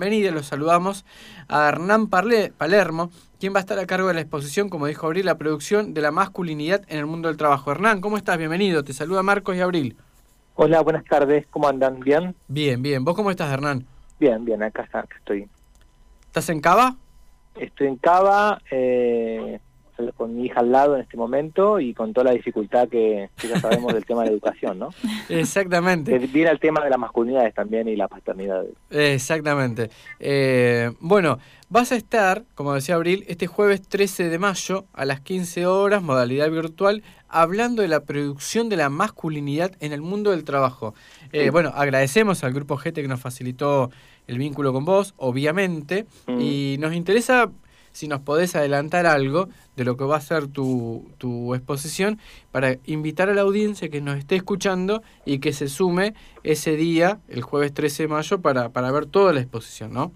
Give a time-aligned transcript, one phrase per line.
[0.00, 1.04] Bienvenido, los saludamos
[1.48, 3.10] a Hernán Palermo,
[3.40, 6.00] quien va a estar a cargo de la exposición, como dijo Abril, la producción de
[6.00, 7.72] la masculinidad en el mundo del trabajo.
[7.72, 8.38] Hernán, ¿cómo estás?
[8.38, 9.96] Bienvenido, te saluda Marcos y Abril.
[10.54, 11.98] Hola, buenas tardes, ¿cómo andan?
[11.98, 12.32] ¿Bien?
[12.46, 13.04] Bien, bien.
[13.04, 13.86] ¿Vos cómo estás, Hernán?
[14.20, 15.48] Bien, bien, acá, está, acá estoy.
[16.26, 16.94] ¿Estás en Cava?
[17.56, 19.58] Estoy en Cava, eh,
[20.16, 23.60] con mi hija al lado en este momento y con toda la dificultad que, ya
[23.60, 24.90] sabemos del tema de la educación, ¿no?
[25.28, 26.18] Exactamente.
[26.18, 28.64] Viene el tema de las masculinidades también y la paternidad.
[28.90, 29.90] Exactamente.
[30.20, 31.38] Eh, bueno,
[31.68, 36.02] vas a estar, como decía Abril, este jueves 13 de mayo a las 15 horas,
[36.02, 40.94] modalidad virtual, hablando de la producción de la masculinidad en el mundo del trabajo.
[41.32, 43.90] Eh, bueno, agradecemos al grupo GT que nos facilitó
[44.26, 46.40] el vínculo con vos, obviamente, mm.
[46.40, 47.50] y nos interesa
[47.98, 52.20] si nos podés adelantar algo de lo que va a ser tu, tu exposición
[52.52, 57.18] para invitar a la audiencia que nos esté escuchando y que se sume ese día,
[57.28, 60.12] el jueves 13 de mayo, para, para ver toda la exposición, ¿no?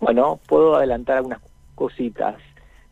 [0.00, 1.38] Bueno, puedo adelantar algunas
[1.76, 2.34] cositas.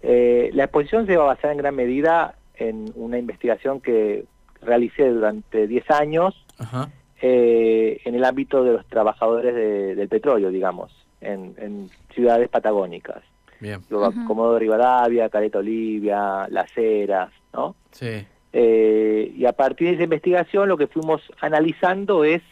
[0.03, 4.25] Eh, la exposición se va a basar en gran medida en una investigación que
[4.61, 6.47] realicé durante 10 años
[7.21, 9.53] eh, en el ámbito de los trabajadores
[9.97, 13.32] del petróleo, digamos, en, en ciudades patagónicas.
[13.63, 13.81] Bien.
[14.27, 17.77] Comodoro Rivadavia, Caleta Olivia, Las Heras, ¿no?
[17.93, 18.27] Sí.
[18.53, 22.43] Eh, y a partir de esa investigación lo que fuimos analizando es,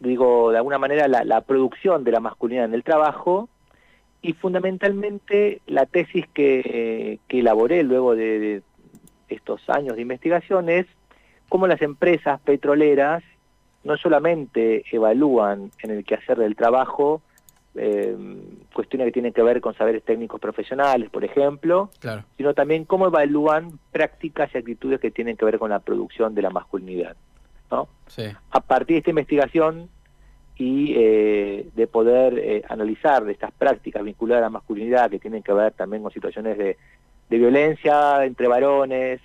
[0.00, 3.48] digo, de alguna manera la, producción de la masculinidad en el trabajo
[4.20, 8.60] y fundamentalmente la tesis que, que elaboré luego de,
[9.30, 10.84] estos años de investigación es
[11.48, 13.24] cómo las empresas petroleras
[13.82, 17.22] no solamente evalúan en el quehacer del trabajo
[17.78, 18.16] eh,
[18.74, 21.90] cuestiones que tienen que ver con saberes técnicos profesionales, por ejemplo,
[22.36, 26.42] sino también cómo evalúan prácticas y actitudes que tienen que ver con la producción de
[26.42, 27.16] la masculinidad.
[27.70, 27.88] ¿no?
[28.50, 29.88] A partir de esta investigación
[30.56, 35.52] y eh, de poder eh, analizar estas prácticas vinculadas a la masculinidad que tienen que
[35.52, 36.76] ver también con situaciones de,
[37.30, 39.20] violencia entre varones,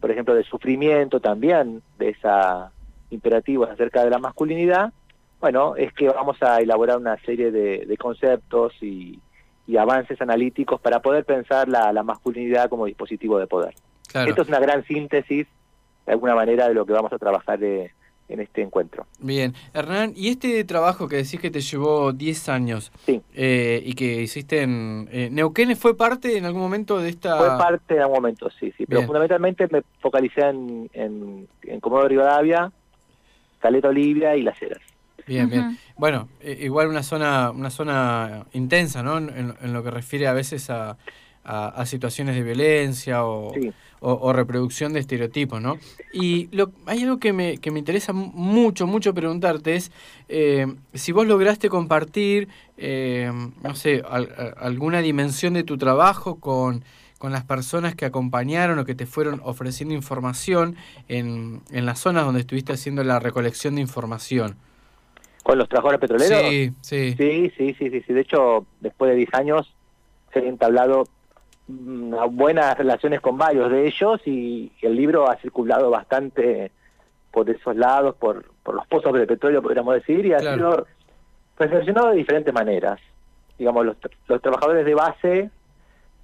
[0.00, 2.70] por ejemplo, de sufrimiento también de esa
[3.10, 4.92] imperativos acerca de la masculinidad,
[5.40, 9.20] bueno, es que vamos a elaborar una serie de, conceptos y,
[9.78, 13.74] avances analíticos para poder pensar la, masculinidad como dispositivo de poder.
[14.14, 15.46] Esto es una gran síntesis,
[16.06, 19.06] de alguna manera, de lo que vamos a trabajar en este encuentro.
[19.18, 24.22] Bien, Hernán, ¿y este trabajo que decís que te llevó 10 años eh, y que
[24.22, 27.36] hiciste en eh, Neuquén fue parte en algún momento de esta...?
[27.36, 32.08] Fue parte en algún momento, sí, sí, pero fundamentalmente me focalicé en, en, en Comodoro
[32.08, 32.72] Rivadavia,
[33.58, 34.93] Caleta Olivia y Las Heras.
[35.26, 35.78] Bien, bien.
[35.96, 39.18] Bueno, igual una zona, una zona intensa, ¿no?
[39.18, 40.98] En, lo que refiere a veces a,
[41.44, 43.52] a, situaciones de violencia o,
[44.00, 45.78] o, reproducción de estereotipos, ¿no?
[46.12, 49.92] Y lo, hay algo que me, que me interesa mucho, mucho preguntarte es
[50.28, 53.30] eh, si vos lograste compartir, eh,
[53.62, 54.02] no sé,
[54.58, 56.84] alguna dimensión de tu trabajo con
[57.18, 60.76] con las personas que acompañaron o que te fueron ofreciendo información
[61.08, 64.56] en, en las zonas donde estuviste haciendo la recolección de información
[65.44, 66.40] con los trabajadores petroleros.
[66.48, 67.14] Sí, sí.
[67.16, 68.12] Sí, sí, sí, sí.
[68.12, 69.74] De hecho, después de 10 años
[70.32, 71.04] se han entablado
[71.68, 76.72] mm, buenas relaciones con varios de ellos y el libro ha circulado bastante
[77.30, 80.86] por esos lados, por, por los pozos de petróleo, podríamos decir, y ha sido
[81.58, 82.98] reflexionado de diferentes maneras.
[83.58, 85.50] Digamos, los, los trabajadores de base, de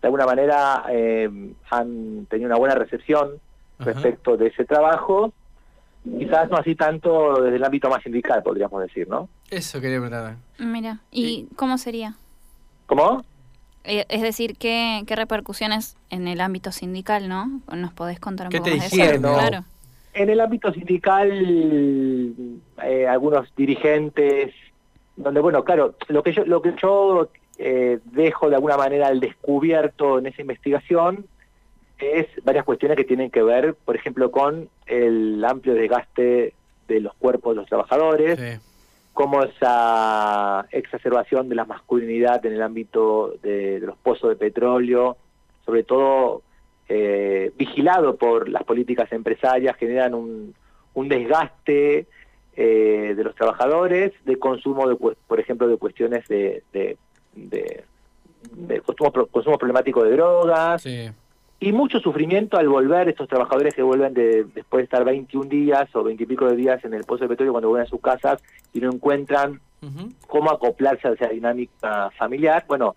[0.03, 1.29] alguna manera, eh,
[1.69, 3.33] han tenido una buena recepción
[3.79, 5.33] respecto de ese trabajo
[6.05, 9.29] quizás no así tanto desde el ámbito más sindical, podríamos decir, ¿no?
[9.51, 10.37] Eso quería preguntar.
[10.59, 12.15] Mira, ¿y cómo sería?
[12.87, 13.25] ¿Cómo?
[13.85, 17.61] Eh, es decir, ¿qué, ¿qué repercusiones en el ámbito sindical, no?
[17.75, 19.21] ¿Nos podés contar un ¿Qué poco te más de eso?
[19.21, 19.65] Claro.
[20.13, 21.31] En el ámbito sindical,
[22.83, 24.53] eh, algunos dirigentes,
[25.17, 29.21] donde, bueno, claro, lo que yo, lo que yo eh, dejo de alguna manera al
[29.21, 31.27] descubierto en esa investigación
[32.01, 36.55] es varias cuestiones que tienen que ver, por ejemplo, con el amplio desgaste
[36.89, 38.61] de los cuerpos de los trabajadores,
[39.13, 45.17] como esa exacerbación de la masculinidad en el ámbito de, los pozos de petróleo,
[45.65, 46.43] sobre todo
[46.89, 50.55] eh, vigilado por las políticas empresarias, generan un,
[51.09, 52.07] desgaste
[52.57, 56.97] eh, de los trabajadores, de consumo, de, por ejemplo, de cuestiones de, de,
[58.85, 60.85] consumo, consumo problemático de drogas,
[61.61, 65.95] y mucho sufrimiento al volver, estos trabajadores que vuelven de, después de estar 21 días
[65.95, 68.01] o 20 y pico de días en el pozo de petróleo cuando vuelven a sus
[68.01, 68.43] casas
[68.73, 69.61] y no encuentran
[70.27, 72.65] cómo acoplarse a esa dinámica familiar.
[72.67, 72.97] Bueno,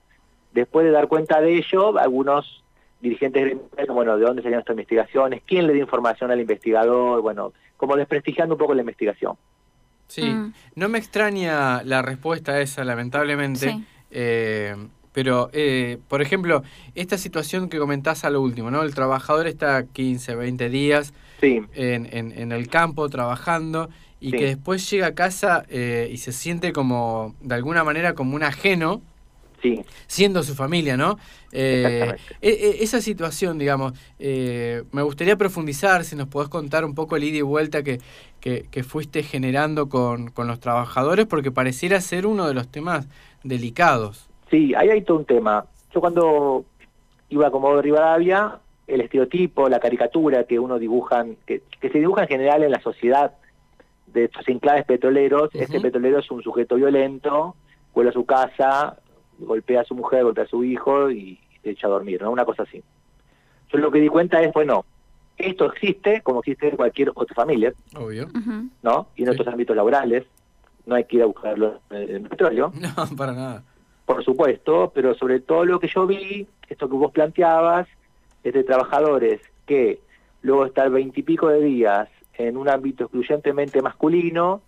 [0.54, 2.64] después de dar cuenta de ello, algunos
[3.02, 3.58] dirigentes
[3.90, 5.42] bueno, ¿de dónde salían estas investigaciones?
[5.46, 7.22] ¿Quién le dio información al investigador?
[7.22, 9.36] Bueno, como desprestigiando un poco la investigación.
[10.08, 10.54] Sí, mm.
[10.76, 13.84] no me extraña la respuesta esa, lamentablemente.
[14.10, 14.76] Eh,
[15.14, 16.64] pero, eh, por ejemplo,
[16.96, 18.84] esta situación que comentás a lo último, ¿no?
[18.84, 23.90] El trabajador está 15, 20 días en, en, el campo trabajando
[24.20, 28.36] y que después llega a casa eh, y se siente como, de alguna manera, como
[28.36, 29.02] un ajeno,
[29.62, 29.82] sí.
[30.08, 31.20] siendo su familia, ¿no?
[31.52, 36.96] Eh, e, e, esa situación, digamos, eh, me gustaría profundizar, si nos podés contar un
[36.96, 38.00] poco el ida y vuelta que,
[38.40, 43.08] que, fuiste generando con, con, los trabajadores, porque pareciera ser uno de los temas
[43.44, 44.30] delicados.
[44.54, 45.66] Sí, ahí hay todo un tema.
[45.92, 46.64] Yo cuando
[47.30, 52.22] iba como de Rivadavia, el estereotipo, la caricatura que uno dibujan, que, que se dibuja
[52.22, 53.34] en general en la sociedad
[54.06, 57.56] de estos enclaves petroleros, este petrolero es un sujeto violento,
[57.96, 59.00] vuelve a su casa,
[59.40, 62.30] golpea a su mujer, golpea a su hijo y, se echa a dormir, ¿no?
[62.30, 62.84] Una cosa así.
[63.72, 64.86] Yo lo que di cuenta es, bueno,
[65.36, 68.28] esto existe como existe en cualquier otra familia, Obvio.
[68.84, 69.08] ¿no?
[69.16, 70.26] Y en otros ámbitos laborales,
[70.86, 72.72] no hay que ir a buscarlo en el petróleo.
[72.80, 73.64] No, para nada.
[74.14, 77.88] Por supuesto, pero sobre todo lo que yo vi, esto que vos planteabas,
[78.44, 80.02] es de trabajadores que
[80.44, 84.62] luego estar veintipico de días en un ámbito excluyentemente masculino,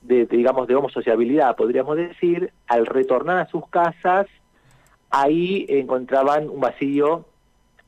[0.00, 4.26] de, digamos de homosociabilidad, podríamos decir, al retornar a sus casas,
[5.10, 7.26] ahí encontraban un vacío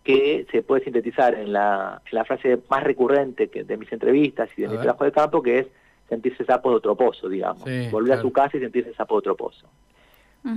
[0.05, 4.63] que se puede sintetizar en la, la frase más recurrente que de mis entrevistas y
[4.63, 5.67] de mi trabajo de campo, que es
[6.11, 7.65] sentirse sapo de otro pozo, digamos.
[7.91, 9.67] Volver a su casa y sentirse sapo de otro pozo.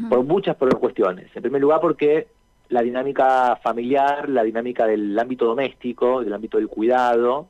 [0.09, 1.29] Por muchas por cuestiones.
[1.35, 2.27] En primer lugar porque
[2.69, 7.47] la dinámica familiar, la dinámica del ámbito doméstico, del ámbito del cuidado,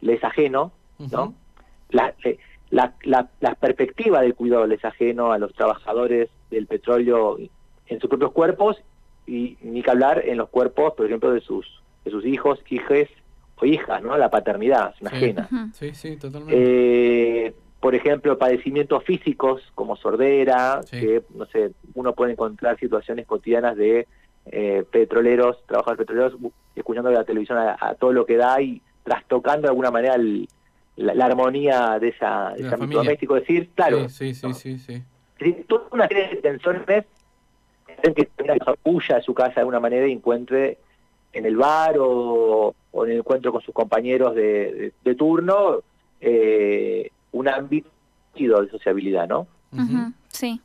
[0.00, 0.72] les ajeno,
[1.10, 1.34] ¿no?
[1.90, 2.38] Eh,
[2.70, 8.08] la, la, la, perspectiva del cuidado les ajeno a los trabajadores del petróleo en sus
[8.08, 8.76] propios cuerpos
[9.26, 11.66] y ni que hablar en los cuerpos, por ejemplo, de sus,
[12.04, 13.08] de sus hijos, hijes
[13.56, 14.16] o hijas, ¿no?
[14.16, 15.48] La paternidad es una ajena.
[15.72, 17.46] Sí, sí, totalmente.
[17.46, 23.76] Eh, por ejemplo, padecimientos físicos como sordera, que, no sé, uno puede encontrar situaciones cotidianas
[23.76, 24.08] de
[24.46, 26.32] eh, petroleros, trabajadores petroleros,
[26.74, 30.16] escuchando la televisión a, todo lo que da y trastocando de alguna manera
[30.96, 33.34] la, armonía de esa, de ámbito doméstico.
[33.34, 35.02] decir, claro, sí, sí, sí, sí,
[35.68, 37.04] toda una serie de tensiones
[38.16, 38.28] que
[38.84, 40.78] huya de su casa de alguna manera y encuentre
[41.34, 45.80] en el bar o, en el encuentro con sus compañeros de, turno
[46.22, 47.88] eh, un ámbito
[48.34, 49.46] de sociabilidad, ¿no?
[50.28, 50.60] sí.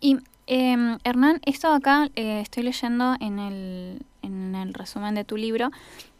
[0.00, 5.36] Y eh, Hernán, esto acá eh, estoy leyendo en el, en el resumen de tu
[5.36, 5.70] libro,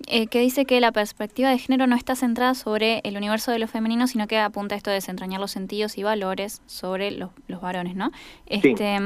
[0.06, 3.58] eh, que dice que la perspectiva de género no está centrada sobre el universo de
[3.58, 7.30] lo femenino, sino que apunta a esto de desentrañar los sentidos y valores sobre los,
[7.48, 8.12] los varones, ¿no?
[8.46, 8.96] Este,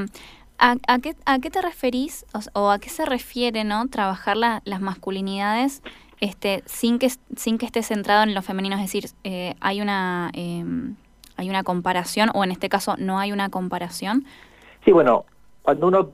[0.59, 3.89] ¿a, a, qué, ¿A qué te referís o, a qué se refiere, ¿no?
[3.89, 5.83] Trabajar las masculinidades
[6.25, 10.31] este, sin, que, sin que esté centrado en lo femenino, es decir, eh, hay una...
[10.35, 10.97] Em,
[11.37, 14.25] ¿Hay una comparación o en este caso no hay una comparación?
[14.85, 15.25] Sí, bueno,
[15.63, 16.13] cuando uno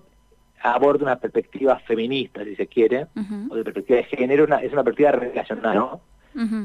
[0.63, 3.07] aborda una perspectiva feminista, si se quiere,
[3.51, 6.01] o de perspectiva de género, es una perspectiva relacional, ¿no?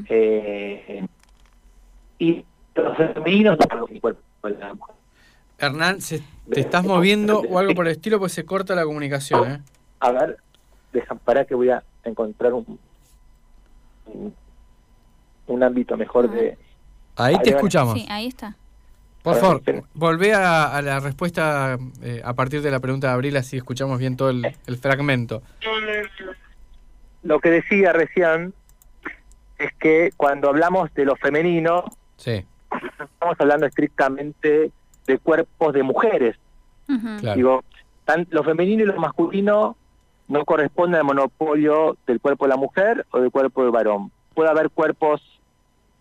[0.08, 1.06] eh,
[2.18, 2.44] y
[2.74, 4.94] los femeninos no cuerpo la mujer.
[5.58, 8.18] Hernán, ¿te estás moviendo o algo por el estilo?
[8.18, 9.60] Pues se corta la comunicación, ¿eh?
[10.00, 10.38] A ver,
[10.92, 12.78] dejan para que voy a encontrar un,
[14.06, 16.58] un, ámbito mejor de...
[17.16, 17.94] Ahí te escuchamos.
[17.94, 18.56] Sí, ahí está.
[19.22, 19.62] Por favor,
[19.94, 24.16] volvé a, la respuesta eh, a partir de la pregunta de Abril, así escuchamos bien
[24.16, 25.42] todo el, fragmento.
[27.24, 28.54] Lo que decía recién
[29.58, 31.86] es que cuando hablamos de lo femenino,
[32.16, 32.44] sí.
[32.70, 34.70] estamos hablando estrictamente
[35.06, 36.36] de cuerpos de mujeres.
[37.34, 37.64] Digo,
[38.30, 39.76] lo femenino y lo masculino
[40.28, 44.10] no corresponden al monopolio del cuerpo de la mujer o del cuerpo del varón.
[44.34, 45.22] Puede haber cuerpos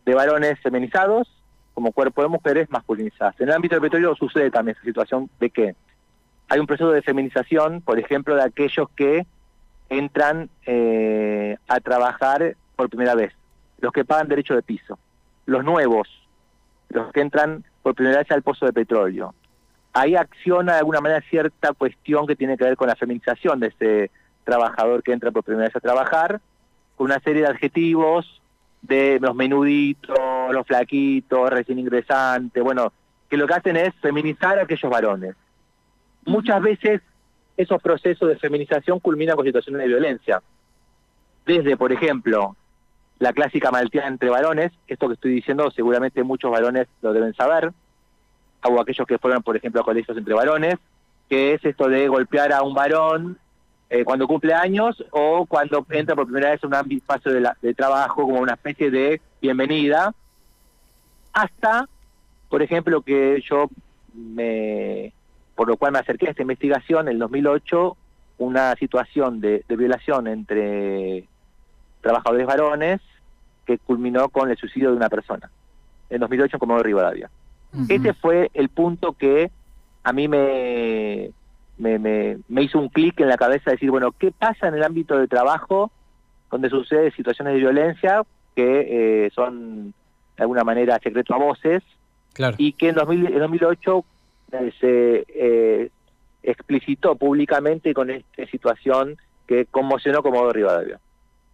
[0.05, 1.27] de varones feminizados
[1.73, 3.39] como cuerpo de mujeres masculinizadas.
[3.39, 5.75] En el ámbito del petróleo sucede también esa situación de que
[6.47, 9.25] hay un proceso de feminización, por ejemplo, de aquellos que
[9.89, 13.33] entran eh, a trabajar por primera vez,
[13.79, 14.97] los que pagan derecho de piso,
[15.45, 16.07] los nuevos,
[16.89, 19.33] los que entran por primera vez al pozo de petróleo.
[19.97, 23.67] Ahí acciona de alguna manera cierta cuestión que tiene que ver con la feminización de
[23.67, 24.11] ese
[24.43, 26.41] trabajador que entra por primera vez a trabajar,
[26.97, 28.41] con una serie de adjetivos
[28.81, 30.17] de los menuditos,
[30.51, 32.91] los flaquitos, recién ingresantes, bueno,
[33.29, 35.33] que lo que hacen es feminizar a aquellos varones.
[36.25, 37.01] Muchas veces
[37.55, 40.41] esos procesos de feminización culminan con situaciones de violencia.
[41.45, 42.57] Desde, por ejemplo,
[43.19, 47.71] la clásica malteada entre varones, esto que estoy diciendo seguramente muchos varones lo deben saber,
[48.67, 50.75] o aquellos que fueron, por ejemplo, a colegios entre varones,
[51.29, 53.37] que es esto de golpear a un varón
[53.89, 58.23] eh, cuando cumple años o cuando entra por primera vez en un espacio de, trabajo
[58.23, 60.13] como una especie de bienvenida,
[61.33, 61.87] hasta
[62.49, 63.69] por ejemplo, que yo
[64.13, 65.11] me,
[65.55, 67.97] por lo cual me acerqué a esta investigación, en el 2008,
[68.37, 71.27] una situación de, violación entre
[72.01, 73.01] trabajadores varones
[73.65, 75.49] que culminó con el suicidio de una persona,
[76.09, 77.29] en 2008 en Comodoro Rivadavia.
[77.89, 79.51] Ese fue el punto que
[80.03, 81.31] a mí me,
[81.77, 81.99] me,
[82.47, 85.17] me, hizo un clic en la cabeza de decir, bueno, ¿qué pasa en el ámbito
[85.17, 85.91] de trabajo
[86.51, 88.21] donde sucede situaciones de violencia
[88.55, 89.93] que eh, son
[90.37, 91.83] de alguna manera secreto a voces
[92.57, 94.05] y que en, 2008
[94.51, 95.89] eh, se eh,
[96.43, 99.17] explicitó públicamente con esta situación
[99.47, 100.99] que conmocionó como Rivadavia.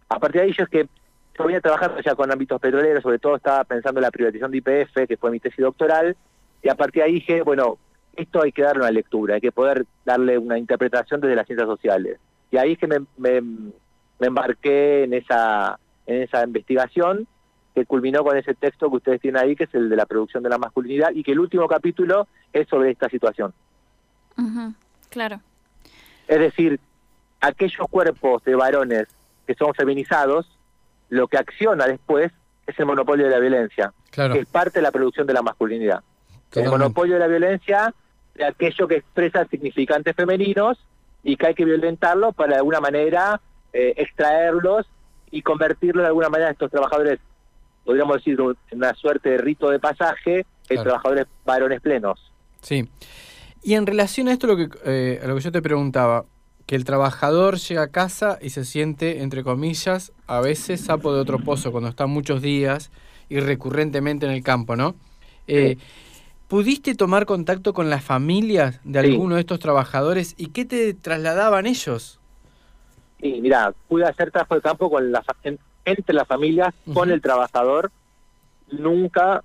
[0.08, 0.88] A partir de ahí yo es que
[1.36, 4.58] yo venía trabajando ya con ámbitos petroleros, sobre todo estaba pensando en la privatización de
[4.58, 6.16] IPF, que fue mi tesis doctoral,
[6.62, 7.78] y a partir de ahí dije, bueno,
[8.14, 11.68] esto hay que darle una lectura, hay que poder darle una interpretación desde las ciencias
[11.68, 12.18] sociales.
[12.50, 17.26] Y ahí es que me, me, me embarqué en esa, en esa investigación
[17.74, 20.42] que culminó con ese texto que ustedes tienen ahí, que es el de la producción
[20.42, 23.54] de la masculinidad, y que el último capítulo es sobre esta situación.
[25.08, 25.40] Claro.
[26.28, 26.78] Es decir,
[27.40, 29.08] aquellos cuerpos de varones
[29.46, 30.46] que son feminizados,
[31.12, 32.32] lo que acciona después
[32.66, 36.02] es el monopolio de la violencia, que es parte de la producción de la masculinidad.
[36.54, 37.94] El monopolio de la violencia
[38.34, 40.78] de aquello que expresa significantes femeninos
[41.22, 43.42] y que hay que violentarlo para de alguna manera
[43.74, 44.86] eh, extraerlos
[45.30, 47.20] y convertirlo de alguna manera a estos trabajadores,
[47.84, 48.38] podríamos decir,
[48.70, 52.32] en una suerte de rito de pasaje, en trabajadores varones plenos.
[52.62, 52.88] Sí.
[53.62, 56.24] Y en relación a esto, lo que, eh, a lo que yo te preguntaba,
[56.72, 61.20] que el trabajador llega a casa y se siente, entre comillas, a veces sapo de
[61.20, 62.90] otro pozo cuando está muchos días
[63.28, 64.94] y recurrentemente en el campo, ¿no?
[65.46, 65.76] Eh,
[66.48, 71.66] ¿Pudiste tomar contacto con las familias de alguno de estos trabajadores y qué te trasladaban
[71.66, 72.18] ellos?
[73.20, 75.22] Sí, mira, pude hacer trabajo de campo con la,
[75.84, 77.92] entre las familias, con el trabajador,
[78.70, 79.44] nunca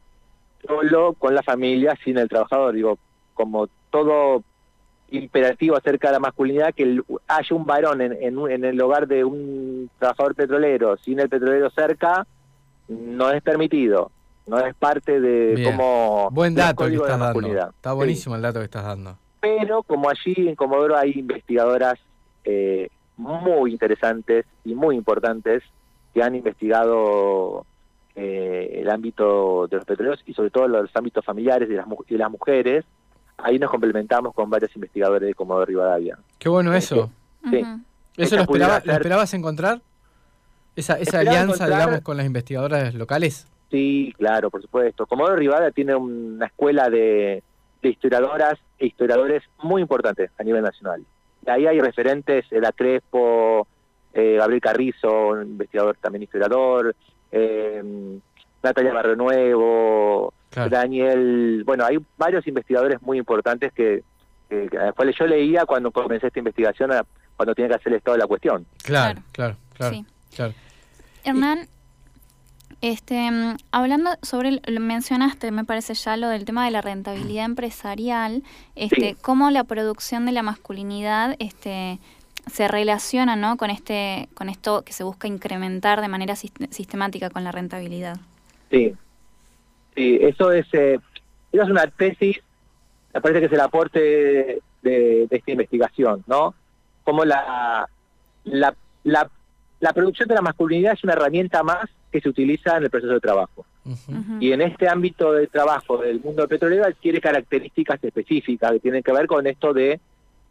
[0.66, 2.74] solo con la familia sin el trabajador.
[2.74, 2.98] Digo,
[3.34, 4.46] como todo
[5.10, 9.90] imperativo acerca de la masculinidad, que haya un varón en, en, el hogar de un
[10.00, 12.26] trabajador petrolero sin el petrolero cerca,
[12.88, 14.12] no es permitido.
[14.46, 16.30] No es parte de cómo...
[16.32, 17.70] Buen dato que estás dando.
[17.70, 19.18] Está buenísimo el dato que estás dando.
[19.42, 22.00] Pero como allí en Comodoro hay investigadoras
[22.46, 25.64] eh, muy interesantes y muy importantes
[26.14, 27.66] que han investigado
[28.16, 32.18] eh, el ámbito de los petroleros y sobre todo los ámbitos familiares de las, de
[32.18, 32.86] las mujeres.
[33.38, 36.18] Ahí nos complementamos con varios investigadores de Comodoro Rivadavia.
[36.40, 37.12] Qué bueno eso.
[37.50, 37.64] Sí.
[38.18, 39.82] ¿Eso lo, esperabas encontrar?
[40.76, 43.48] ¿Esa, esa alianza, digamos, con las investigadoras locales?
[43.70, 45.06] Sí, claro, por supuesto.
[45.06, 47.44] Comodoro Rivadavia tiene una escuela de,
[47.82, 51.06] de historiadoras e historiadores muy importantes a nivel nacional
[51.48, 53.68] ahí hay referentes, la Crespo,
[54.14, 56.96] eh, Gabriel Carrizo, investigador también historiador,
[57.32, 58.20] eh,
[58.64, 60.34] Natalia Barrio Nuevo,
[60.70, 64.04] Daniel, bueno, hay varios investigadores muy importantes que,
[64.50, 66.92] que, a los cuales yo leía cuando comencé esta investigación,
[67.36, 68.66] cuando tenía que hacer el estado de la cuestión.
[68.84, 70.04] Claro, claro, claro.
[70.36, 70.54] claro.
[71.24, 71.68] Hernán,
[72.82, 73.30] este,
[73.72, 78.44] hablando sobre, mencionaste, me parece ya lo del tema de la rentabilidad empresarial,
[78.76, 82.00] este, cómo la producción de la masculinidad, este,
[82.52, 83.58] se relaciona, ¿no?
[83.58, 88.18] Con este, con esto que se busca incrementar de manera sistemática con la rentabilidad.
[88.72, 88.96] Sí,
[89.98, 91.00] sí, eso es, eh,
[91.52, 92.40] es una tesis,
[93.14, 94.00] me parece que es el aporte
[94.84, 96.54] de, de esta investigación, ¿no?
[97.04, 97.90] Como la,
[98.46, 99.30] la, la,
[99.80, 103.14] la producción de la masculinidad es una herramienta más que se utiliza en el proceso
[103.14, 103.66] de trabajo.
[104.42, 109.14] Y en este ámbito de trabajo del mundo petrolero tiene características específicas que tienen que
[109.14, 110.02] ver con esto de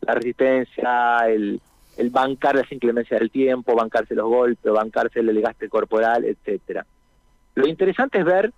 [0.01, 1.61] la resistencia, el,
[1.99, 6.87] el bancar las inclemencias del tiempo, bancarse los golpes, bancarse el desgaste corporal, etcétera.
[7.55, 8.53] Lo interesante es ver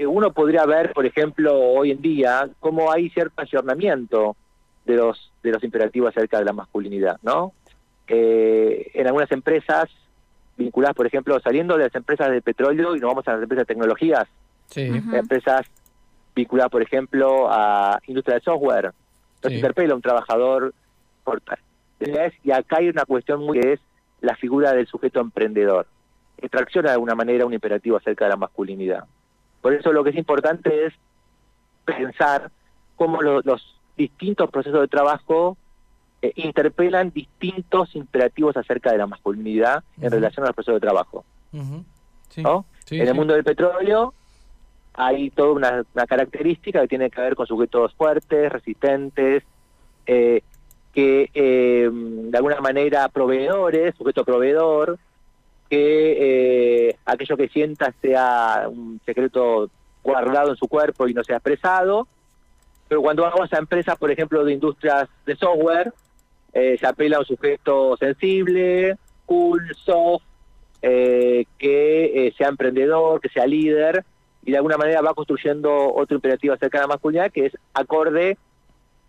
[0.00, 4.36] uno podría ver, por ejemplo, hoy en día, cómo hay cierto ayornamiento
[4.84, 7.52] de los de los imperativos acerca de la masculinidad, ¿no?
[8.08, 9.88] Eh, en algunas empresas
[10.56, 13.66] vinculadas, por ejemplo, saliendo de las empresas de petróleo y nos vamos a las empresas
[13.66, 14.26] de tecnologías.
[14.74, 15.66] Empresas
[16.34, 18.92] vinculadas, por ejemplo, a industria de software.
[19.36, 20.74] Entonces interpela un trabajador
[22.42, 23.80] y acá hay una cuestión muy que es
[24.20, 25.86] la figura del sujeto emprendedor,
[26.40, 29.04] que tracciona de alguna manera un imperativo acerca de la masculinidad.
[29.64, 30.92] Por eso lo que es importante es
[31.86, 32.50] pensar
[32.96, 35.56] cómo los distintos procesos de trabajo
[36.20, 41.24] eh, interpelan distintos imperativos acerca de la masculinidad en relación al proceso de trabajo.
[42.90, 44.12] en el mundo del petróleo
[44.92, 49.44] hay toda una, característica que tiene que ver con sujetos fuertes, resistentes,
[50.04, 50.42] eh,
[50.92, 54.98] que eh, de alguna manera proveedores, sujeto proveedor,
[55.74, 59.70] que aquello que sienta sea un secreto
[60.02, 62.06] guardado en su cuerpo y no se ha expresado.
[62.86, 65.92] Pero cuando vamos a empresas, por ejemplo, de industrias de software,
[66.52, 70.24] eh, se apela a un sujeto sensible, cool, soft,
[70.82, 74.04] eh, que eh, sea emprendedor, que sea líder,
[74.44, 78.36] y de alguna manera va construyendo otro imperativo acerca de la masculinidad que es acorde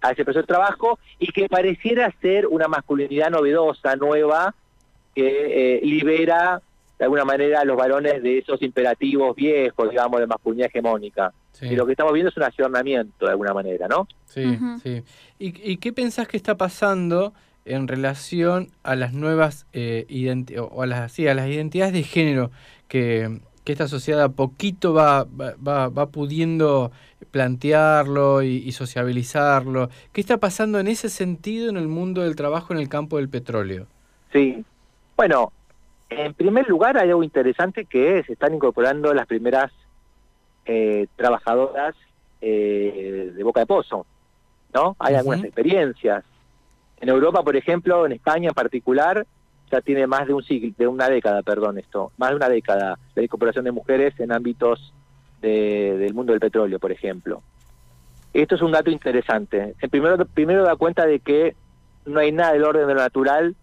[0.01, 4.55] a ese proceso de trabajo y que pareciera ser una masculinidad novedosa, nueva,
[5.15, 6.61] que libera
[6.97, 11.33] de alguna manera a los varones de esos imperativos viejos, digamos, de masculinidad hegemónica.
[11.61, 14.07] Y lo que estamos viendo es un ayornamiento de alguna manera, ¿no?
[14.25, 15.03] Sí, sí.
[15.39, 20.05] ¿Y, ¿Y, qué pensás que está pasando en relación a las nuevas eh,
[20.59, 22.51] o a las, sí, a las identidades de género
[22.87, 26.91] que, que esta sociedad a poquito va, va, va pudiendo
[27.31, 29.89] plantearlo y, y, sociabilizarlo?
[30.13, 33.29] ¿Qué está pasando en ese sentido en el mundo del trabajo en el campo del
[33.29, 33.87] petróleo?
[34.31, 34.63] Sí,
[35.15, 35.51] bueno,
[36.09, 39.71] en primer lugar hay algo interesante que se están incorporando las primeras
[40.65, 41.95] eh, trabajadoras
[42.41, 44.05] eh, de boca de pozo,
[44.73, 44.95] ¿no?
[44.99, 46.23] Hay algunas experiencias.
[46.99, 49.25] En Europa, por ejemplo, en España en particular,
[49.71, 52.99] ya tiene más de un siglo, de una década, perdón, esto, más de una década
[53.15, 54.93] la incorporación de mujeres en ámbitos
[55.41, 57.43] del mundo del petróleo, por ejemplo.
[58.33, 59.75] Esto es un dato interesante.
[59.79, 61.55] En primero, primero da cuenta de que
[62.05, 63.55] no hay nada del orden de lo natural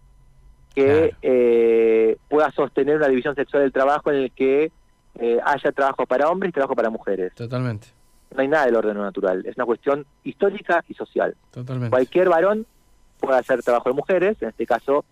[0.73, 4.71] que eh, pueda sostener una división sexual del trabajo en el que
[5.19, 7.33] eh, haya trabajo para hombres y trabajo para mujeres.
[7.35, 7.87] Totalmente.
[8.35, 11.35] No hay nada del orden natural, es una cuestión histórica y social.
[11.51, 11.91] Totalmente.
[11.91, 12.65] Cualquier varón
[13.19, 15.05] puede hacer trabajo de mujeres, en este caso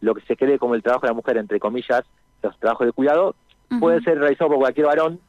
[0.00, 2.04] lo que se cree como el trabajo de la mujer, entre comillas,
[2.42, 3.34] los trabajos de cuidado,
[3.78, 5.20] puede ser realizado por cualquier varón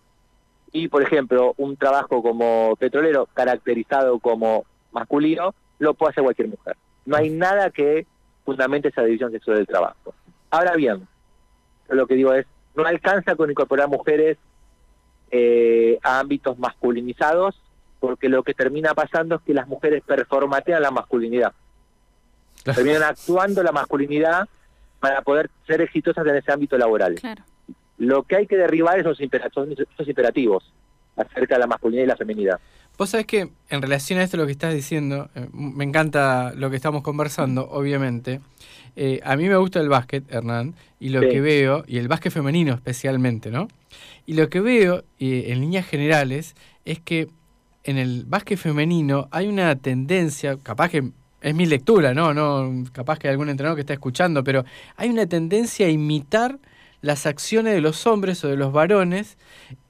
[0.72, 6.78] y, por ejemplo, un trabajo como petrolero caracterizado como masculino, lo puede hacer cualquier mujer.
[7.06, 8.08] No hay nada que
[8.46, 10.14] fundamente esa división sexual del trabajo.
[10.50, 11.08] Ahora bien,
[11.90, 12.46] lo que digo es,
[12.76, 14.38] no alcanza con incorporar mujeres
[15.30, 17.56] eh, a ámbitos masculinizados,
[18.00, 21.54] porque lo que termina pasando es que las mujeres performatean la masculinidad.
[22.64, 24.48] Terminan actuando la masculinidad
[25.00, 27.16] para poder ser exitosas en ese ámbito laboral.
[27.98, 30.72] Lo que hay que derribar es esos imperativos
[31.16, 32.60] acerca de la masculinidad y la feminidad.
[33.02, 36.70] Vos sabés que en relación a esto lo que estás diciendo, eh, me encanta lo
[36.70, 38.42] que estamos conversando, obviamente.
[38.96, 42.32] Eh, a mí me gusta el básquet, Hernán, y lo que veo, y el básquet
[42.32, 43.68] femenino especialmente, ¿no?
[44.28, 46.54] Y lo que veo eh, en líneas generales
[46.86, 47.28] es que
[47.86, 51.10] en el básquet femenino hay una tendencia, capaz que
[51.42, 52.36] es mi lectura, ¿no?
[52.36, 54.64] no capaz que hay algún entrenador que está escuchando, pero
[54.96, 56.60] hay una tendencia a imitar
[57.02, 59.40] las acciones de los hombres o de los varones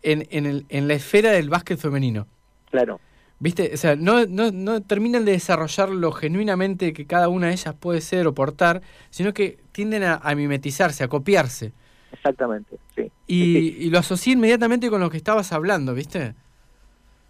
[0.02, 2.26] en, en, el, en la esfera del básquet femenino.
[2.72, 3.00] Claro.
[3.40, 3.72] ¿Viste?
[3.74, 7.74] O sea, no, no, no terminan de desarrollar lo genuinamente que cada una de ellas
[7.74, 11.74] puede ser o portar, sino que tienden a, mimetizarse, a copiarse.
[12.12, 13.12] Exactamente, sí.
[13.26, 16.36] Y, lo asocié inmediatamente con lo que estabas hablando, ¿viste?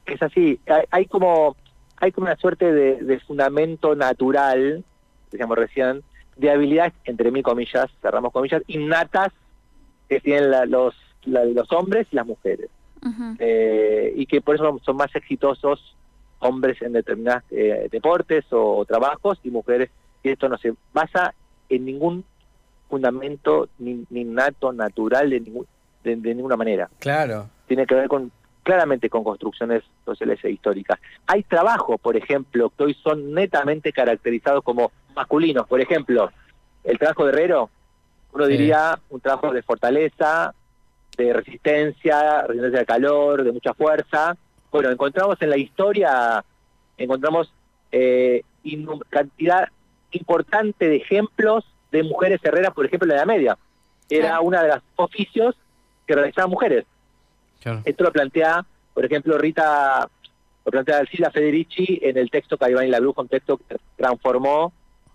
[0.06, 0.60] Es así.
[0.90, 1.56] Hay, como
[1.96, 4.84] hay como una suerte de, fundamento natural,
[5.32, 6.04] decíamos recién,
[6.36, 9.32] de habilidades, entre mil comillas, cerramos comillas, innatas
[10.10, 10.94] que tienen los,
[11.26, 12.70] los hombres y las mujeres.
[13.40, 15.96] Eh, y que por eso son más exitosos
[16.40, 19.90] hombres en determinados eh, deportes o, trabajos y mujeres,
[20.24, 21.34] y esto no se basa
[21.70, 22.24] en ningún
[22.90, 25.68] fundamento ni, ni nato, natural de, ningún,
[26.04, 26.90] de, ninguna manera.
[27.00, 27.50] Claro.
[27.68, 28.32] Tiene que ver con
[28.64, 31.00] claramente con construcciones sociales e históricas.
[31.26, 35.68] Hay trabajos, por ejemplo, que hoy son netamente caracterizados como masculinos.
[35.68, 36.32] Por ejemplo,
[36.84, 37.70] el trabajo de herrero,
[38.34, 40.54] uno diría un trabajo de fortaleza,
[41.22, 44.36] de resistencia, resistencia al calor, de mucha fuerza.
[44.72, 46.44] Bueno, encontramos en la historia,
[46.98, 47.52] encontramos
[47.92, 48.44] eh,
[49.10, 49.70] cantidad
[50.12, 53.58] importante de ejemplos de mujeres herreras, por ejemplo, en la Edad Media.
[54.10, 55.56] Era una de los oficios
[56.06, 56.86] que realizaban mujeres.
[57.86, 60.10] Esto lo plantea, por ejemplo, Rita,
[60.66, 64.74] lo plantea Silvia Federici en el texto Caiván y la Bruja, un texto que transformó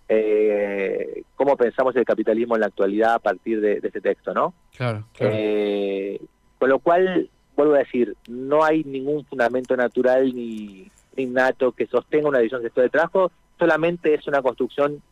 [0.09, 4.55] eh, cómo pensamos el capitalismo en la actualidad a partir de, ese texto, ¿no?
[4.77, 6.21] Claro, eh,
[6.59, 12.29] con lo cual, vuelvo a decir, no hay ningún fundamento natural ni, innato que sostenga
[12.29, 15.03] una división sexual de trabajo, solamente es una construcción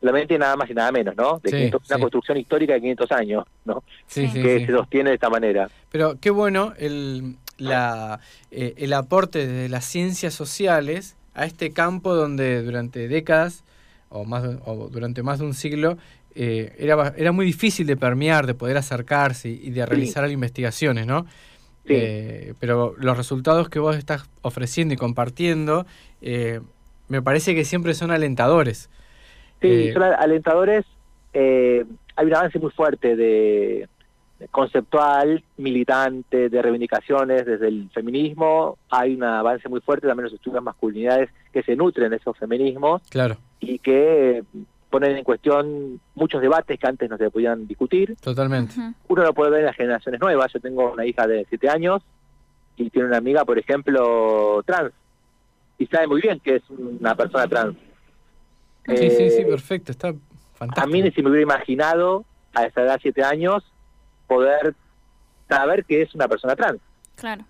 [0.00, 1.40] solamente nada más y nada menos, ¿no?
[1.42, 3.82] De una construcción histórica de 500 años, ¿no?
[4.12, 5.68] que se sostiene de esta manera.
[5.90, 12.14] Pero qué bueno el, la, eh, el aporte de las ciencias sociales a este campo
[12.14, 13.64] donde durante décadas
[14.08, 15.96] o, más, o durante más de un siglo,
[16.34, 21.26] eh, era, era muy difícil de permear, de poder acercarse y, de realizar investigaciones, ¿no?
[21.88, 25.86] Eh, pero los resultados que vos estás ofreciendo y compartiendo,
[26.20, 26.60] eh,
[27.08, 28.90] me parece que siempre son alentadores.
[29.62, 30.84] Sí, son alentadores.
[31.32, 33.88] hay un avance muy fuerte de,
[34.50, 38.78] conceptual, militante, de reivindicaciones desde el feminismo.
[38.90, 42.16] Hay un avance muy fuerte también en los estudios de masculinidades que se nutren de
[42.16, 43.36] esos feminismos claro.
[43.60, 44.44] y que
[44.90, 48.16] ponen en cuestión muchos debates que antes no se podían discutir.
[48.20, 48.74] Totalmente.
[49.08, 50.52] Uno lo puede ver en las generaciones nuevas.
[50.52, 52.02] Yo tengo una hija de 7 años
[52.76, 54.92] y tiene una amiga, por ejemplo, trans.
[55.78, 57.76] Y sabe muy bien que es una persona trans.
[58.86, 59.92] Sí, sí, sí, eh, perfecto.
[59.92, 60.14] Está
[60.54, 60.86] fantástico.
[60.86, 63.64] A mí ni si me hubiera imaginado a esa edad, 7 años,
[64.26, 64.74] poder
[65.48, 66.80] saber que es una persona trans.
[67.14, 67.44] Claro.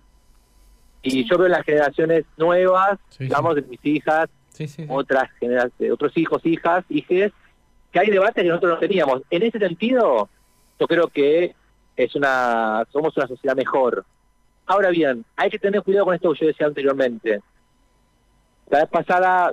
[1.02, 4.28] Y yo veo las generaciones nuevas, digamos, de mis hijas,
[4.88, 7.32] otras generaciones, otros hijos, hijas, hijes,
[7.92, 9.22] que hay debates que nosotros no teníamos.
[9.30, 10.28] En ese sentido,
[10.78, 11.54] yo creo que
[11.96, 14.04] es una somos una sociedad mejor.
[14.66, 17.40] Ahora bien, hay que tener cuidado con esto que yo decía anteriormente.
[18.68, 19.52] La vez pasada,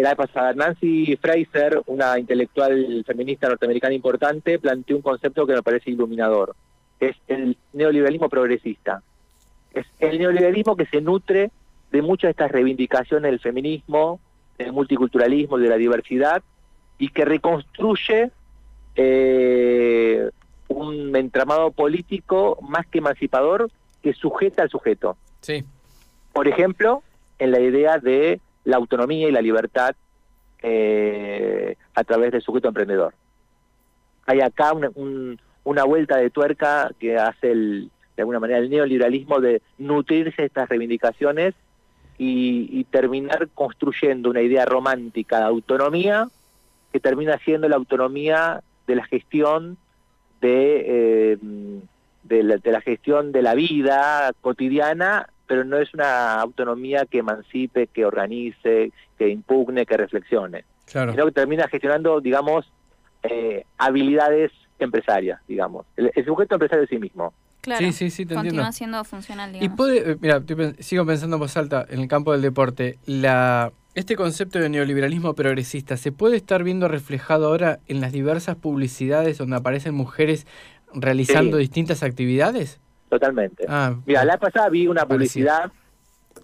[0.00, 5.90] la pasada, Nancy Fraser, una intelectual feminista norteamericana importante, planteó un concepto que me parece
[5.90, 6.56] iluminador.
[6.98, 9.02] Es el neoliberalismo progresista.
[9.74, 11.50] Es el neoliberalismo que se nutre
[11.90, 14.18] de muchas de estas reivindicaciones del feminismo,
[14.56, 16.42] del multiculturalismo, de la diversidad,
[16.98, 18.30] y que reconstruye
[18.94, 20.30] eh,
[20.68, 23.70] un entramado político más que emancipador
[24.02, 25.16] que sujeta al sujeto.
[25.40, 25.64] Sí.
[26.32, 27.02] Por ejemplo,
[27.38, 29.94] en la idea de la autonomía y la libertad
[30.62, 33.14] eh, a través del sujeto emprendedor.
[34.26, 39.62] Hay acá una, vuelta de tuerca que hace el, de alguna manera el neoliberalismo de
[39.78, 41.54] nutrirse de estas reivindicaciones
[42.18, 46.28] y, terminar construyendo una idea romántica de autonomía
[46.92, 49.78] que termina siendo la autonomía de la gestión
[50.40, 51.38] de, eh,
[52.22, 58.04] de, la, gestión de la vida cotidiana, pero no es una autonomía que emancipe, que
[58.04, 61.12] organice, que impugne, que reflexione, claro.
[61.12, 62.70] sino que termina gestionando, digamos,
[63.22, 67.32] eh, habilidades empresarias, digamos, el, el sujeto empresario de sí mismo.
[67.62, 69.72] Claro, sí, sí, sí, te continúa siendo funcional, digamos.
[69.72, 70.42] Y puede, eh, mira,
[70.80, 72.98] sigo pensando en voz alta en el campo del deporte.
[73.06, 78.56] La, este concepto de neoliberalismo progresista, ¿se puede estar viendo reflejado ahora en las diversas
[78.56, 80.44] publicidades donde aparecen mujeres
[80.92, 82.80] realizando distintas actividades?
[83.12, 83.66] Totalmente.
[83.68, 85.70] Ah, mira, la pasada vi una publicidad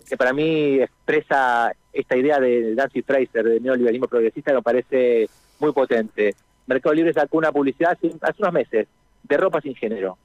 [0.07, 5.31] que para mí expresa esta idea de Nancy Fraser, de neoliberalismo progresista, que me parece
[5.61, 6.35] muy potente.
[6.67, 8.87] Mercado Libre sacó una publicidad hace, hace unos meses
[9.23, 10.19] de ropa sin género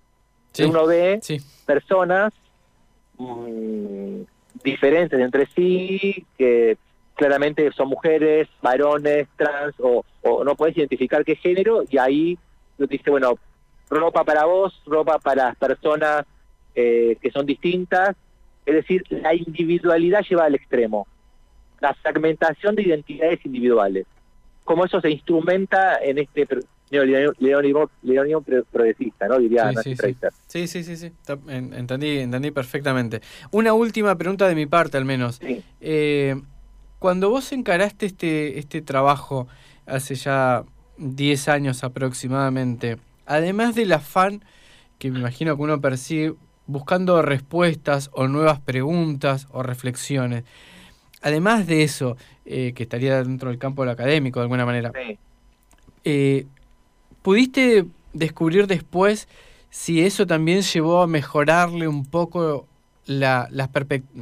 [0.59, 1.19] uno ve
[1.65, 2.33] personas
[3.17, 4.21] mm,
[4.63, 6.77] diferentes entre sí, que
[7.15, 10.03] claramente son mujeres, varones, trans, o,
[10.43, 12.37] no puedes identificar qué género, y ahí
[12.77, 13.35] dice, bueno,
[13.89, 16.25] ropa para vos, ropa para personas
[16.75, 18.15] eh, que son distintas,
[18.65, 21.07] es decir, la individualidad lleva al extremo,
[21.79, 24.05] la fragmentación de identidades individuales.
[24.63, 26.47] Como eso se instrumenta en este
[26.89, 27.89] neoliberalismo
[28.71, 29.39] progresista, ¿no?
[29.39, 30.83] Diría sí, sí, sí.
[30.83, 31.11] sí, sí,
[31.47, 33.21] entendí, entendí perfectamente.
[33.51, 35.41] Una última pregunta de mi parte, al menos.
[35.81, 36.35] Eh,
[36.99, 39.47] cuando vos encaraste este, este trabajo
[39.85, 40.63] hace ya
[40.97, 44.43] 10 años aproximadamente, además del afán
[44.99, 46.35] que me imagino que uno percibe
[46.67, 50.43] buscando respuestas o nuevas preguntas o reflexiones,
[51.21, 54.91] además de eso, eh, que estaría dentro del campo del académico de alguna manera,
[56.03, 56.45] eh,
[57.21, 59.29] ¿Pudiste descubrir después
[59.69, 62.67] si eso también llevó a mejorarle un poco
[63.05, 63.49] la,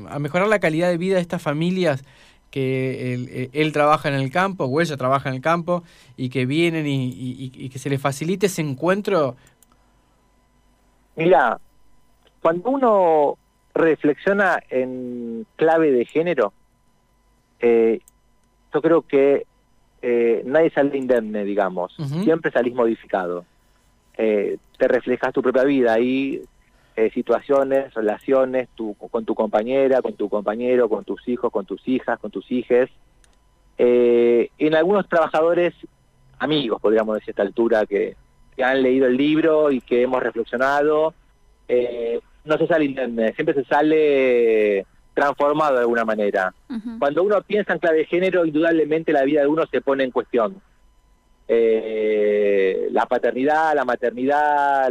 [0.10, 2.04] a mejorar la calidad de vida de estas familias
[2.52, 5.84] que él, eh, trabaja en el campo o ella trabaja en el campo
[6.16, 9.36] y que vienen y, que se les facilite ese encuentro?
[11.16, 11.60] Mira,
[12.42, 13.38] cuando uno
[13.74, 16.54] reflexiona en clave de género,
[17.60, 18.02] eh,
[18.74, 19.46] yo creo que
[20.02, 21.96] eh, nadie sale indemne, digamos.
[22.24, 23.46] Siempre salís modificado.
[24.18, 26.42] Eh, te reflejas tu propia vida ahí,
[27.14, 32.20] situaciones, relaciones tu, con tu compañera, con tu compañero, con tus hijos, con tus hijas,
[32.20, 32.90] con tus hijes.
[33.78, 35.74] en algunos trabajadores,
[36.38, 38.16] amigos, podríamos decir a esta altura, que,
[38.56, 41.16] que han leído el libro y que hemos reflexionado,
[42.44, 46.54] no se sale indemne, siempre se sale transformado de alguna manera.
[47.00, 50.12] Cuando uno piensa en clave de género, indudablemente la vida de uno se pone en
[50.12, 50.62] cuestión.
[51.48, 54.90] Eh, la paternidad, la maternidad,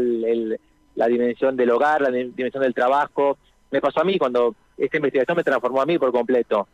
[0.94, 3.38] la dimensión del hogar, la dimensión del trabajo.
[3.70, 6.68] Me pasó a mí cuando esta investigación me transformó a mí por completo.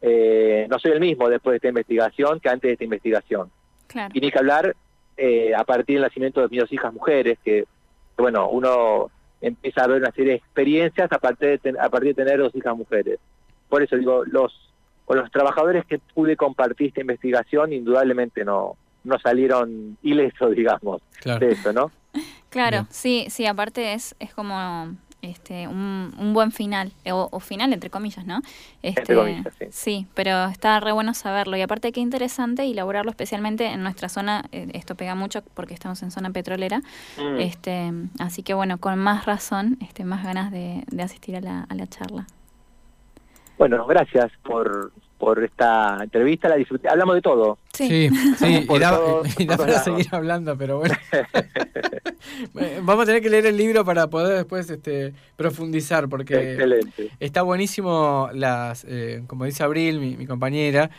[0.00, 3.50] Eh, no soy el mismo después de esta investigación que antes de esta investigación.
[4.12, 4.74] Y ni que hablar
[5.16, 7.64] eh, a partir del nacimiento de mis dos hijas mujeres, que,
[8.16, 9.10] bueno, uno
[9.42, 12.54] empieza a ver una serie de experiencias a partir de, a partir de tener dos
[12.54, 13.18] hijas mujeres.
[13.68, 14.72] Por eso digo, los
[15.04, 21.50] con los trabajadores que pude compartir esta investigación, indudablemente no, no salieron ilesos, digamos, de
[21.50, 21.90] eso, ¿no?
[22.48, 22.86] Claro, Bien.
[22.90, 27.88] sí, sí, aparte es, es como este un, un buen final, o, o final entre
[27.90, 28.40] comillas, ¿no?
[28.82, 30.06] Este, comillas, sí.
[30.14, 31.56] pero está re bueno saberlo.
[31.56, 35.74] Y aparte qué interesante y elaborarlo especialmente en nuestra zona, eh, esto pega mucho porque
[35.74, 36.80] estamos en zona petrolera,
[37.18, 37.40] Mm.
[37.40, 41.62] este así que bueno, con más razón, este más ganas de, de asistir a la,
[41.68, 42.26] a la charla.
[43.58, 46.88] Bueno, gracias por, por esta entrevista, la disfruté.
[46.88, 47.58] Hablamos de todo.
[47.72, 50.94] Sí, sí, Por y da, todos- y da para seguir hablando, pero bueno.
[52.58, 57.10] Eh, Vamos a tener que leer el libro para poder después este, profundizar, porque Excelente.
[57.20, 60.90] está buenísimo, las, eh, como dice Abril, mi, mi compañera,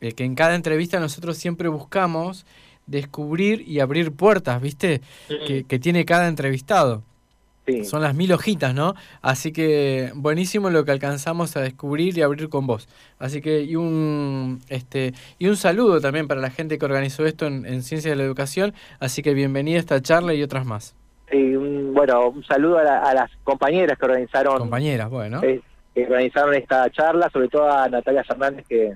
[0.00, 2.44] eh, que en cada entrevista nosotros siempre buscamos
[2.86, 5.00] descubrir y abrir puertas, ¿viste?
[5.28, 7.02] Que, que tiene cada entrevistado.
[7.66, 7.84] Sí.
[7.84, 8.94] Son las mil hojitas, ¿no?
[9.22, 12.88] Así que buenísimo lo que alcanzamos a descubrir y abrir con vos.
[13.18, 17.46] Así que y un este y un saludo también para la gente que organizó esto
[17.46, 18.72] en, en Ciencias de la Educación.
[19.00, 20.94] Así que bienvenida a esta charla y otras más.
[21.28, 25.42] Sí, un- bueno, un saludo a, la- a las compañeras que organizaron Compañeras, bueno.
[25.42, 25.60] eh,
[25.92, 28.94] que organizaron esta charla, sobre todo a Natalia Fernández que,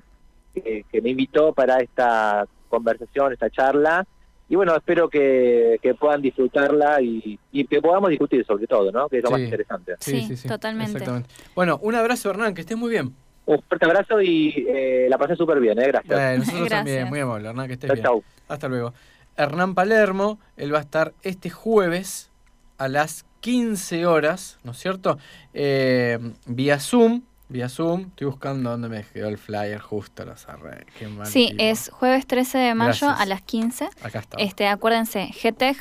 [0.53, 4.05] que, que me invitó para esta conversación, esta charla.
[4.51, 9.07] Y bueno, espero que, que puedan disfrutarla y, y que podamos discutir sobre todo, ¿no?
[9.07, 9.45] Que es lo más Sí.
[9.45, 9.93] interesante.
[9.99, 10.91] Sí, totalmente.
[10.91, 11.29] Exactamente.
[11.55, 13.15] Bueno, un abrazo, Hernán, que estés muy bien.
[13.45, 15.87] Un fuerte abrazo y eh, la pasé súper bien, ¿eh?
[15.87, 16.13] Gracias.
[16.13, 16.79] Bueno, nosotros Gracias.
[16.79, 18.03] también, muy amable, Hernán, que estés chau, bien.
[18.05, 18.23] chau.
[18.49, 18.93] Hasta luego.
[19.37, 22.29] Hernán Palermo, él va a estar este jueves
[22.77, 25.17] a las 15 horas, ¿no es cierto?
[25.53, 28.01] Eh, vía Zoom, vía Zoom.
[28.09, 30.85] Estoy buscando dónde me quedó el flyer, justo lo cerré.
[30.97, 31.63] Qué mal Sí, tipo.
[31.63, 33.19] es jueves 13 de mayo Gracias.
[33.21, 33.89] a las 15.
[34.03, 34.37] Acá está.
[34.37, 35.77] Este, acuérdense, gteg,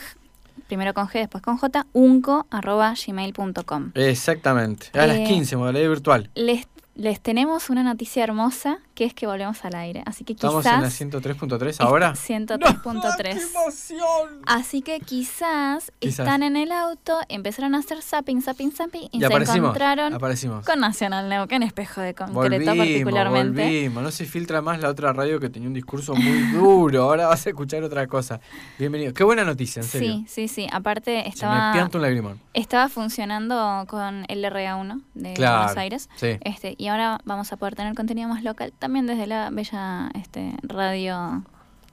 [0.68, 3.92] primero con G, después con J, unco, arroba gmail.com.
[3.94, 4.87] Exactamente.
[4.98, 6.30] A las Eh, 15, modalidad virtual.
[6.35, 10.03] Les, les tenemos una noticia hermosa, que es que volvemos al aire.
[10.05, 11.01] Así que Estamos en la quizás...
[11.01, 12.13] 103.3 ahora.
[12.13, 13.17] 103.3.
[13.23, 14.43] ¡Qué emoción!
[14.45, 16.19] Así que quizás, Quizás.
[16.27, 19.57] están en el auto, empezaron a hacer zapping, zapping, zapping y, Y se aparecimos.
[19.59, 20.67] encontraron Aparecimos.
[20.67, 23.63] con Nacional Neuquén, espejo de concreto Volvimos, particularmente.
[23.63, 24.03] volvimos.
[24.03, 27.05] No se filtra más la otra radio que tenía un discurso muy duro.
[27.05, 28.41] Ahora vas a escuchar otra cosa.
[28.79, 29.15] Bienvenido.
[29.15, 30.13] Qué buena noticia, en serio.
[30.13, 30.67] Sí, sí, sí.
[30.71, 32.39] Aparte Se me estaba, un lagrimón.
[32.53, 35.59] estaba funcionando con el RA1 de Claro.
[35.61, 36.11] Buenos Aires.
[36.17, 36.37] Sí.
[36.43, 40.55] Este, y ahora vamos a poder tener contenido más local también desde la bella este,
[40.62, 41.42] radio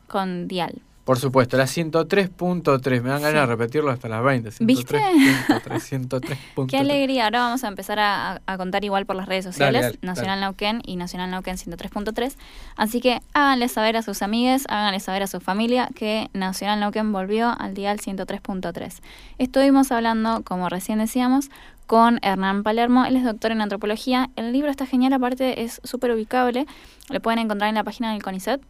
[0.07, 0.81] con Dial.
[1.05, 3.01] Por supuesto, la 103.3.
[3.01, 4.49] Me dan ganas de repetirlo hasta las 20.
[4.60, 4.97] ¿Viste?
[4.99, 6.67] 103.3, 103.3.
[6.69, 7.23] Qué alegría.
[7.25, 10.41] Ahora vamos a empezar a, a- contar igual por las redes sociales, Dale, dale, Nacional
[10.41, 12.36] Neuquén y Nacional Neuquén 103.3.
[12.75, 17.13] Así que háganle saber a sus amigues, háganle saber a su familia que Nacional Neuquén
[17.13, 18.99] volvió al dial 103.3.
[19.38, 21.49] Estuvimos hablando, como recién decíamos,
[21.88, 23.06] con Hernán Palermo.
[23.06, 24.30] Él es doctor en antropología.
[24.36, 26.67] El libro está genial, aparte es súper ubicable.
[27.10, 28.62] Lo pueden encontrar en la página del CONICET.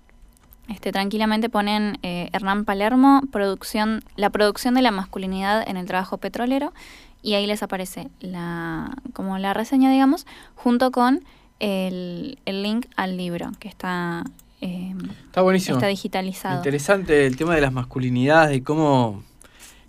[0.69, 6.17] Este, tranquilamente ponen eh, Hernán Palermo, producción, la producción de la masculinidad en el trabajo
[6.17, 6.73] petrolero,
[7.21, 11.23] y ahí les aparece la, como la reseña, digamos, junto con
[11.60, 14.25] el, el link al libro, que está,
[14.60, 14.93] eh,
[15.25, 15.77] Está buenísimo.
[15.77, 16.58] está digitalizado.
[16.58, 19.23] Interesante el tema de las masculinidades y cómo,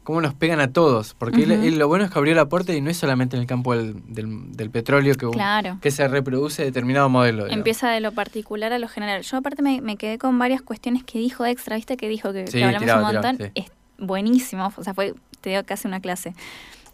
[0.08, 1.12] cómo nos pegan a todos.
[1.12, 3.46] Porque él- lo bueno es que abrió la puerta y no es solamente en el
[3.46, 5.76] campo del, del- del petróleo que, Claro.
[5.82, 7.44] que se reproduce determinado modelo.
[7.44, 7.58] digamos.
[7.58, 9.20] Empieza de lo particular a lo general.
[9.20, 12.46] Yo aparte me, me quedé con varias cuestiones que dijo extra, viste que dijo que,
[12.64, 13.36] hablamos un montón.
[13.36, 13.50] sí.
[13.54, 13.66] Es
[13.98, 16.32] buenísimo, o sea, fue, te dio casi una clase.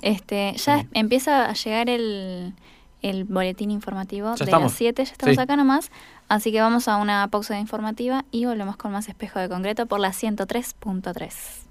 [0.03, 0.88] Este, ya Sí.
[0.94, 2.53] empieza a llegar el,
[3.03, 4.72] el boletín informativo Ya de estamos.
[4.72, 5.92] las 7, ya estamos acá nomás.
[6.29, 10.00] Así que vamos a una pausa informativa y volvemos con más espejo de concreto por
[10.00, 11.63] la 103.3.